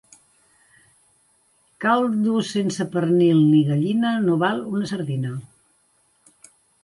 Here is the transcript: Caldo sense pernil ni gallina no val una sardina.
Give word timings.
Caldo 1.85 2.39
sense 2.53 2.87
pernil 2.95 3.43
ni 3.51 3.61
gallina 3.69 4.15
no 4.25 4.39
val 4.45 4.63
una 4.75 4.89
sardina. 4.95 5.35